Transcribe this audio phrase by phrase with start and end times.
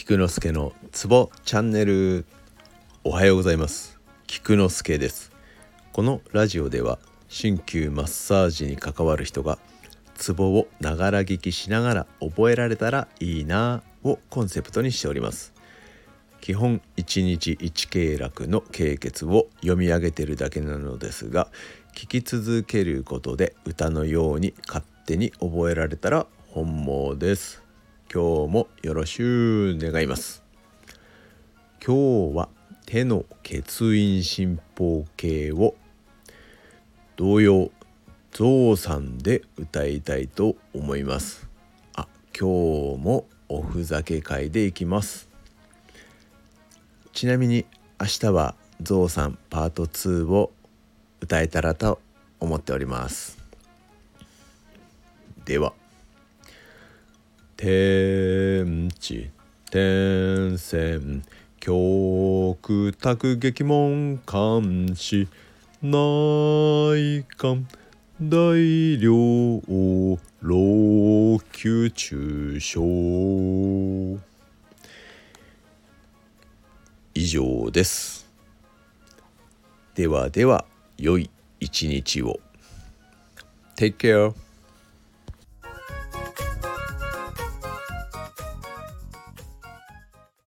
[0.00, 2.24] 菊之助のツボチャンネル。
[3.04, 4.00] おはようございます。
[4.26, 5.30] 菊之助です。
[5.92, 9.58] このラジオでは鍼灸マッサージに関わる人が
[10.14, 15.52] ツボをながら聞きしながら覚えられたらいいなをコンセプトにしております。
[16.40, 21.48] 基本1日1経絡の経血を読み上げてるだけなのですが
[21.94, 27.69] 聞き続けることで歌のように勝手に覚えられたら本望です。
[28.12, 30.42] 今日もよろしゅう願います。
[31.86, 32.48] 今日は
[32.84, 35.76] 手の血印進行形を
[37.14, 37.70] 同様
[38.32, 41.48] ゾウさんで歌いたいと思います。
[41.94, 45.28] あ今日もおふざけ会でいきます。
[47.12, 47.64] ちなみに
[48.00, 50.52] 明日はゾウさんパート2を
[51.20, 52.00] 歌えたらと
[52.40, 53.38] 思っております。
[55.44, 55.74] では。
[57.60, 59.28] 天地
[59.70, 61.22] 天線
[61.60, 65.28] 極卓劇門監視
[65.82, 67.68] 内観
[68.18, 69.12] 大量
[70.40, 70.56] 老
[71.52, 72.80] 朽中傷。
[77.12, 78.26] 以上です。
[79.94, 80.64] ではでは
[80.96, 81.28] 良い
[81.60, 82.40] 一日を。
[83.76, 84.32] Take care